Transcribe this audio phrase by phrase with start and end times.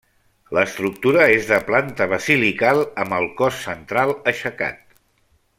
[0.57, 4.85] L'estructura és de planta basilical, amb el cos central aixecat.